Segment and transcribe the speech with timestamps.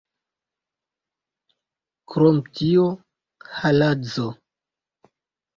[2.13, 2.87] Krom tio
[3.59, 4.29] haladzo!